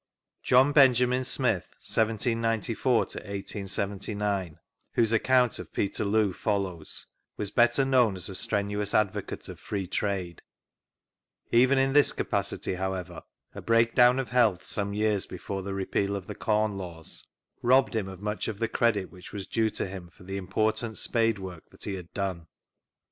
JOHN 0.41 0.71
BENJAMIN 0.71 1.23
SMITH 1.25 1.75
(1794 1.77 2.93
1879), 3.21 4.57
whose 4.93 5.13
account 5.13 5.59
of 5.59 5.71
Peterloo 5.73 6.33
follows, 6.33 7.05
was 7.37 7.51
better 7.51 7.85
known 7.85 8.15
as 8.15 8.27
a 8.27 8.33
strenuous 8.33 8.95
advocate 8.95 9.47
of 9.47 9.59
Free 9.59 9.85
Trade; 9.85 10.41
even 11.51 11.77
in 11.77 11.93
this 11.93 12.13
capacity, 12.13 12.73
however, 12.73 13.21
a 13.53 13.61
breakdown 13.61 14.17
of 14.17 14.29
health 14.29 14.65
some 14.65 14.95
years 14.95 15.27
before 15.27 15.61
the 15.61 15.75
Repeal 15.75 16.15
of 16.15 16.25
the 16.25 16.33
Corn 16.33 16.79
Laws, 16.79 17.27
robbed 17.61 17.95
him 17.95 18.07
of 18.07 18.19
much 18.23 18.47
of 18.47 18.57
the 18.57 18.67
credit 18.67 19.11
which 19.11 19.31
was 19.31 19.45
due 19.45 19.69
to 19.69 19.85
him 19.85 20.09
for 20.09 20.23
the 20.23 20.37
important 20.37 20.97
spade 20.97 21.37
work 21.37 21.69
that 21.69 21.83
he 21.83 21.93
had 21.93 22.11
done. 22.15 22.47